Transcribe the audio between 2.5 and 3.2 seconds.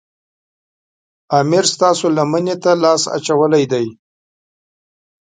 ته لاس